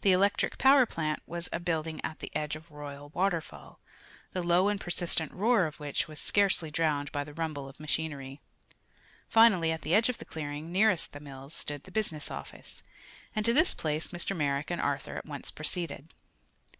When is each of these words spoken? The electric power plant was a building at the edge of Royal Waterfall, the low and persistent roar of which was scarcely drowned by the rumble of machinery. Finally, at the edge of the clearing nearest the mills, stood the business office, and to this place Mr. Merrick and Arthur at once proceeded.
The 0.00 0.10
electric 0.10 0.58
power 0.58 0.84
plant 0.84 1.22
was 1.26 1.48
a 1.52 1.60
building 1.60 2.04
at 2.04 2.18
the 2.18 2.34
edge 2.34 2.56
of 2.56 2.72
Royal 2.72 3.10
Waterfall, 3.10 3.78
the 4.32 4.42
low 4.42 4.66
and 4.68 4.80
persistent 4.80 5.30
roar 5.30 5.66
of 5.66 5.78
which 5.78 6.08
was 6.08 6.18
scarcely 6.18 6.72
drowned 6.72 7.12
by 7.12 7.22
the 7.22 7.32
rumble 7.34 7.68
of 7.68 7.78
machinery. 7.78 8.40
Finally, 9.28 9.70
at 9.70 9.82
the 9.82 9.94
edge 9.94 10.08
of 10.08 10.18
the 10.18 10.24
clearing 10.24 10.72
nearest 10.72 11.12
the 11.12 11.20
mills, 11.20 11.54
stood 11.54 11.84
the 11.84 11.92
business 11.92 12.32
office, 12.32 12.82
and 13.36 13.46
to 13.46 13.52
this 13.52 13.74
place 13.74 14.08
Mr. 14.08 14.34
Merrick 14.36 14.72
and 14.72 14.80
Arthur 14.80 15.16
at 15.16 15.24
once 15.24 15.52
proceeded. 15.52 16.08